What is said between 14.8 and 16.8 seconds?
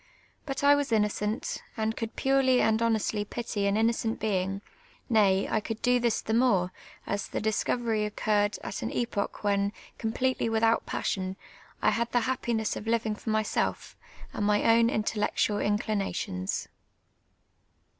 intellectual inclinations.